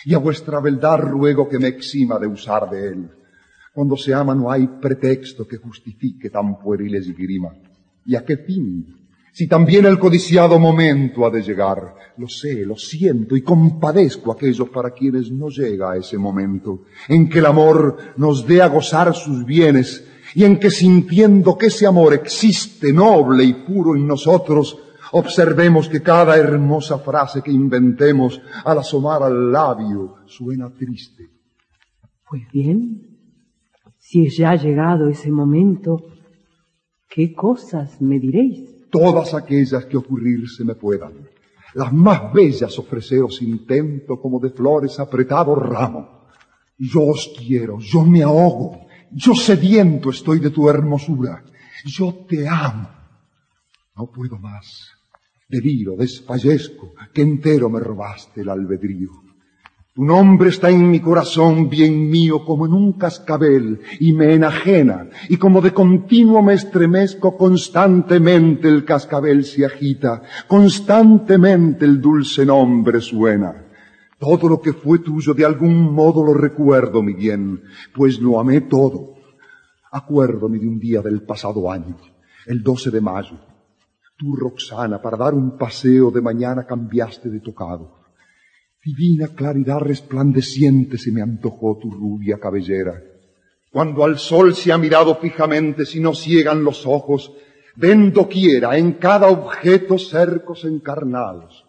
y 0.04 0.14
a 0.14 0.18
vuestra 0.18 0.60
beldad 0.60 1.00
ruego 1.00 1.48
que 1.48 1.58
me 1.58 1.68
exima 1.68 2.18
de 2.18 2.28
usar 2.28 2.70
de 2.70 2.88
él. 2.88 3.10
Cuando 3.74 3.96
se 3.96 4.14
ama 4.14 4.34
no 4.34 4.50
hay 4.50 4.66
pretexto 4.66 5.46
que 5.46 5.58
justifique 5.58 6.30
tan 6.30 6.58
pueriles 6.58 7.14
grima. 7.14 7.50
¿Y 8.04 8.16
a 8.16 8.24
qué 8.24 8.36
fin? 8.38 8.98
Si 9.32 9.46
también 9.46 9.86
el 9.86 9.98
codiciado 9.98 10.58
momento 10.58 11.24
ha 11.24 11.30
de 11.30 11.42
llegar, 11.42 11.94
lo 12.16 12.26
sé, 12.26 12.64
lo 12.66 12.76
siento 12.76 13.36
y 13.36 13.42
compadezco 13.42 14.32
a 14.32 14.34
aquellos 14.34 14.68
para 14.70 14.90
quienes 14.90 15.30
no 15.30 15.48
llega 15.48 15.96
ese 15.96 16.18
momento, 16.18 16.84
en 17.08 17.28
que 17.28 17.38
el 17.38 17.46
amor 17.46 17.98
nos 18.16 18.44
dé 18.44 18.60
a 18.60 18.66
gozar 18.66 19.14
sus 19.14 19.44
bienes 19.44 20.04
y 20.34 20.42
en 20.42 20.58
que 20.58 20.70
sintiendo 20.70 21.56
que 21.56 21.66
ese 21.66 21.86
amor 21.86 22.14
existe 22.14 22.92
noble 22.92 23.44
y 23.44 23.54
puro 23.54 23.94
en 23.94 24.08
nosotros, 24.08 24.76
observemos 25.12 25.88
que 25.88 26.02
cada 26.02 26.36
hermosa 26.36 26.98
frase 26.98 27.40
que 27.40 27.52
inventemos 27.52 28.40
al 28.64 28.78
asomar 28.78 29.22
al 29.22 29.52
labio 29.52 30.16
suena 30.26 30.68
triste. 30.70 31.30
Pues 32.28 32.42
bien, 32.52 33.18
si 33.98 34.28
ya 34.28 34.54
llegado 34.56 35.08
ese 35.08 35.30
momento, 35.30 36.02
¿qué 37.08 37.34
cosas 37.34 38.00
me 38.00 38.18
diréis? 38.18 38.78
todas 38.90 39.34
aquellas 39.34 39.84
que 39.86 39.96
ocurrirse 39.96 40.64
me 40.64 40.74
puedan. 40.74 41.28
Las 41.74 41.92
más 41.92 42.32
bellas 42.32 42.78
ofreceros 42.78 43.42
intento 43.42 44.20
como 44.20 44.40
de 44.40 44.50
flores 44.50 44.98
apretado 44.98 45.54
ramo. 45.54 46.26
Yo 46.78 47.02
os 47.06 47.30
quiero, 47.36 47.78
yo 47.80 48.04
me 48.04 48.22
ahogo, 48.22 48.86
yo 49.10 49.34
sediento 49.34 50.10
estoy 50.10 50.38
de 50.38 50.50
tu 50.50 50.68
hermosura, 50.68 51.44
yo 51.84 52.24
te 52.28 52.46
amo. 52.48 52.88
No 53.96 54.10
puedo 54.10 54.38
más. 54.38 54.90
Deliro, 55.48 55.96
desfallezco, 55.96 56.92
que 57.12 57.22
entero 57.22 57.68
me 57.68 57.80
robaste 57.80 58.42
el 58.42 58.48
albedrío. 58.50 59.27
Tu 59.98 60.04
nombre 60.04 60.50
está 60.50 60.70
en 60.70 60.88
mi 60.92 61.00
corazón, 61.00 61.68
bien 61.68 62.08
mío, 62.08 62.44
como 62.44 62.66
en 62.66 62.72
un 62.72 62.92
cascabel, 62.92 63.80
y 63.98 64.12
me 64.12 64.32
enajena, 64.32 65.08
y 65.28 65.38
como 65.38 65.60
de 65.60 65.74
continuo 65.74 66.40
me 66.40 66.54
estremezco, 66.54 67.36
constantemente 67.36 68.68
el 68.68 68.84
cascabel 68.84 69.44
se 69.44 69.66
agita, 69.66 70.22
constantemente 70.46 71.84
el 71.84 72.00
dulce 72.00 72.46
nombre 72.46 73.00
suena. 73.00 73.66
Todo 74.20 74.48
lo 74.48 74.60
que 74.60 74.72
fue 74.72 75.00
tuyo 75.00 75.34
de 75.34 75.44
algún 75.44 75.92
modo 75.92 76.24
lo 76.24 76.32
recuerdo, 76.32 77.02
mi 77.02 77.14
bien, 77.14 77.60
pues 77.92 78.20
lo 78.20 78.38
amé 78.38 78.60
todo. 78.60 79.14
Acuérdome 79.90 80.60
de 80.60 80.68
un 80.68 80.78
día 80.78 81.02
del 81.02 81.22
pasado 81.22 81.68
año, 81.72 81.96
el 82.46 82.62
12 82.62 82.92
de 82.92 83.00
mayo. 83.00 83.36
Tú, 84.16 84.36
Roxana, 84.36 85.02
para 85.02 85.16
dar 85.16 85.34
un 85.34 85.58
paseo 85.58 86.12
de 86.12 86.20
mañana 86.20 86.64
cambiaste 86.64 87.28
de 87.30 87.40
tocado. 87.40 87.97
Divina 88.88 89.28
claridad 89.34 89.80
resplandeciente 89.80 90.96
se 90.96 91.12
me 91.12 91.20
antojó 91.20 91.76
tu 91.76 91.90
rubia 91.90 92.38
cabellera. 92.38 92.94
Cuando 93.70 94.02
al 94.02 94.18
sol 94.18 94.54
se 94.54 94.72
ha 94.72 94.78
mirado 94.78 95.16
fijamente, 95.16 95.84
si 95.84 96.00
no 96.00 96.14
ciegan 96.14 96.64
los 96.64 96.86
ojos, 96.86 97.30
ven 97.76 98.14
doquiera 98.14 98.78
en 98.78 98.94
cada 98.94 99.28
objeto 99.28 99.98
cercos 99.98 100.64
encarnados. 100.64 101.66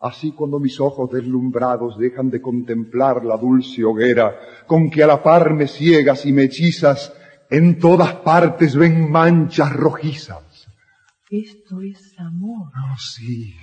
Así 0.00 0.32
cuando 0.32 0.60
mis 0.60 0.78
ojos 0.80 1.10
deslumbrados 1.10 1.98
dejan 1.98 2.28
de 2.28 2.42
contemplar 2.42 3.24
la 3.24 3.38
dulce 3.38 3.82
hoguera 3.82 4.38
con 4.66 4.90
que 4.90 5.02
a 5.02 5.06
la 5.06 5.22
par 5.22 5.54
me 5.54 5.66
ciegas 5.66 6.26
y 6.26 6.32
me 6.34 6.42
hechizas, 6.42 7.10
en 7.48 7.78
todas 7.78 8.16
partes 8.16 8.76
ven 8.76 9.10
manchas 9.10 9.72
rojizas. 9.72 10.68
Esto 11.30 11.80
es 11.80 12.14
amor. 12.18 12.68
Oh, 12.68 12.96
sí. 12.98 13.54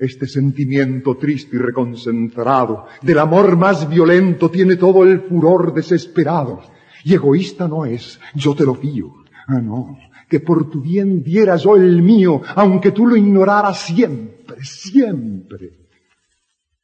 Este 0.00 0.26
sentimiento 0.26 1.18
triste 1.18 1.56
y 1.56 1.58
reconcentrado 1.58 2.86
del 3.02 3.18
amor 3.18 3.58
más 3.58 3.86
violento 3.86 4.50
tiene 4.50 4.76
todo 4.76 5.04
el 5.04 5.20
furor 5.20 5.74
desesperado. 5.74 6.62
Y 7.04 7.12
egoísta 7.12 7.68
no 7.68 7.84
es, 7.84 8.18
yo 8.34 8.54
te 8.54 8.64
lo 8.64 8.74
fío. 8.74 9.12
Ah, 9.46 9.60
no, 9.60 9.98
que 10.26 10.40
por 10.40 10.70
tu 10.70 10.80
bien 10.80 11.22
diera 11.22 11.56
yo 11.56 11.76
el 11.76 12.00
mío, 12.00 12.40
aunque 12.54 12.92
tú 12.92 13.06
lo 13.06 13.14
ignoraras 13.14 13.78
siempre, 13.80 14.56
siempre. 14.62 15.88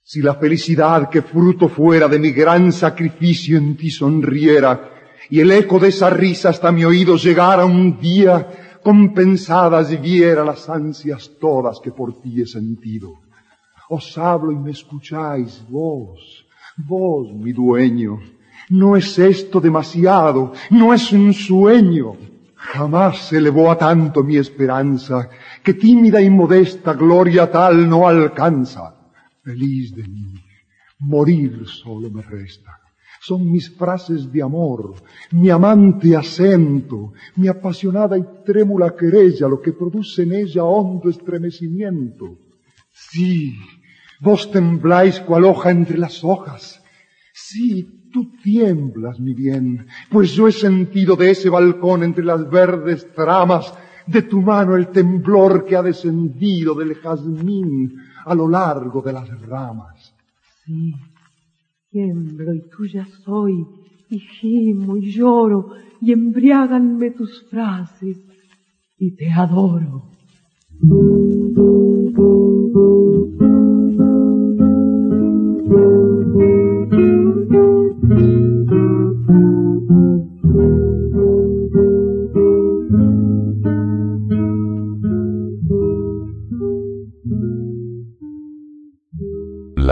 Si 0.03 0.21
la 0.21 0.35
felicidad 0.35 1.09
que 1.09 1.23
fruto 1.23 1.71
fuera 1.71 2.09
de 2.09 2.19
mi 2.19 2.33
gran 2.33 2.71
sacrificio 2.71 3.57
en 3.57 3.79
ti 3.79 3.89
sonriera, 3.89 4.91
y 5.31 5.41
el 5.41 5.51
eco 5.53 5.79
de 5.79 5.89
esa 5.89 6.11
risa 6.11 6.51
hasta 6.51 6.71
mi 6.71 6.85
oído 6.85 7.17
llegara 7.17 7.65
un 7.65 7.99
día, 7.99 8.66
compensadas 8.87 9.91
y 9.91 9.97
viera 9.97 10.45
las 10.45 10.69
ansias 10.69 11.33
todas 11.41 11.81
que 11.81 11.91
por 11.91 12.21
ti 12.21 12.41
he 12.41 12.47
sentido. 12.47 13.15
Os 13.89 14.17
hablo 14.17 14.53
y 14.53 14.55
me 14.55 14.71
escucháis, 14.71 15.67
vos, 15.69 16.47
vos, 16.77 17.33
mi 17.35 17.53
dueño. 17.53 18.21
No 18.71 18.97
es 18.97 19.19
esto 19.19 19.61
demasiado, 19.61 20.53
no 20.71 20.95
es 20.95 21.13
un 21.13 21.35
sueño. 21.35 22.13
Jamás 22.55 23.27
se 23.27 23.39
elevó 23.39 23.73
a 23.73 23.77
tanto 23.77 24.23
mi 24.23 24.37
esperanza, 24.37 25.31
que 25.65 25.75
tímida 25.75 26.23
y 26.23 26.31
modesta 26.31 26.93
gloria 26.93 27.51
tal 27.51 27.89
no 27.89 28.07
alcanza. 28.07 28.95
Feliz 29.43 29.97
de 29.97 30.05
mí, 30.05 30.33
morir 31.01 31.67
solo 31.67 32.09
me 32.09 32.23
resta 32.23 32.86
son 33.27 33.51
mis 33.51 33.69
frases 33.77 34.31
de 34.33 34.41
amor, 34.41 34.95
mi 35.33 35.51
amante 35.51 36.15
acento, 36.15 37.13
mi 37.35 37.49
apasionada 37.49 38.17
y 38.17 38.25
trémula 38.45 38.95
querella, 38.95 39.49
lo 39.49 39.61
que 39.61 39.73
produce 39.73 40.23
en 40.23 40.33
ella 40.33 40.63
hondo 40.63 41.11
estremecimiento. 41.11 42.39
Sí, 42.93 43.53
vos 44.21 44.49
tembláis 44.51 45.19
cual 45.21 45.45
hoja 45.45 45.71
entre 45.73 45.99
las 45.99 46.23
hojas. 46.23 46.81
Sí, 47.35 48.11
tú 48.13 48.31
tiemblas, 48.45 49.19
mi 49.19 49.35
bien, 49.35 49.89
pues 50.09 50.31
yo 50.31 50.47
he 50.47 50.53
sentido 50.53 51.17
de 51.17 51.33
ese 51.33 51.49
balcón 51.51 52.05
entre 52.05 52.25
las 52.25 52.49
verdes 52.49 53.13
tramas 53.13 53.75
de 54.07 54.23
tu 54.23 54.41
mano 54.41 54.77
el 54.77 54.87
temblor 54.89 55.65
que 55.65 55.75
ha 55.75 55.83
descendido 55.83 56.77
del 56.77 56.95
jazmín 56.95 57.93
a 58.25 58.35
lo 58.37 58.49
largo 58.49 59.03
de 59.03 59.13
las 59.13 59.29
ramas. 59.41 60.15
Sí, 60.65 60.95
tiemblo 61.97 62.53
y 62.53 62.61
tuya 62.77 63.07
soy, 63.25 63.67
y 64.11 64.19
gimo 64.19 64.99
y 64.99 65.11
lloro, 65.11 65.65
y 65.99 66.13
embriáganme 66.13 67.11
tus 67.13 67.43
frases. 67.49 68.19
y 68.99 69.13
te 69.13 69.31
adoro. 69.31 70.03